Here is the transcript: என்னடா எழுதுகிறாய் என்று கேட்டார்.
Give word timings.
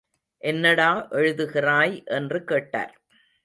என்னடா 0.41 1.07
எழுதுகிறாய் 1.11 2.05
என்று 2.05 2.43
கேட்டார். 2.43 2.93